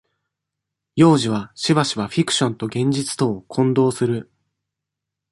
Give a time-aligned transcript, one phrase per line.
[0.95, 4.31] 幼児は、しばしば、フィクションと現実とを、混同する。